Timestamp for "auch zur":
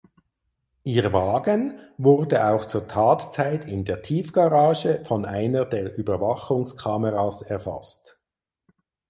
2.51-2.87